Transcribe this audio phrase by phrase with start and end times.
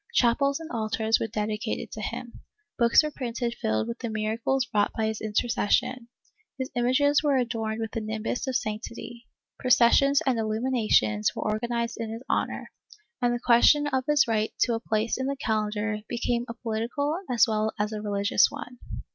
[0.15, 2.39] Chapels and altars were dedicated to him,
[2.79, 6.07] books were printed filled with the miracles wrought by his intercession,
[6.57, 9.27] his images were adorned with the nimbus of sanctity,
[9.59, 12.71] processions and illuminations were organized in his honor,
[13.21, 17.19] and the question of his right to a place in the calendar became a political
[17.31, 18.79] as well as a religious one.